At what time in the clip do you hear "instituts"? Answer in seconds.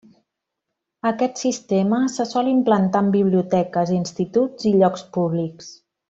4.01-4.71